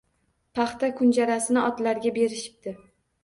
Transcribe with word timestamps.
Paxta 0.59 0.89
kunjarasini 1.01 1.63
otlarga 1.67 2.13
berishibdi. 2.17 2.75